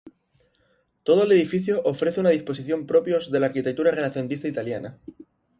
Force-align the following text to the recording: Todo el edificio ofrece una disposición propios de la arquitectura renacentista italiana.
Todo 1.03 1.25
el 1.25 1.31
edificio 1.31 1.83
ofrece 1.83 2.21
una 2.21 2.31
disposición 2.31 2.87
propios 2.87 3.29
de 3.31 3.39
la 3.39 3.45
arquitectura 3.45 3.91
renacentista 3.91 4.47
italiana. 4.47 4.97